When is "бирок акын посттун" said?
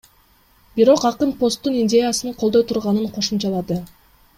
0.79-1.77